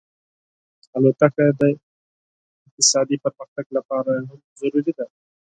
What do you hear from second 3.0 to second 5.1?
پرمختګ لپاره هم ضروري ده.